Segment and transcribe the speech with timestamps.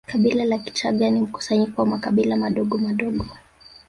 [0.07, 3.25] Kabila la Kichaga ni mkusanyiko wa makabila madogomadogo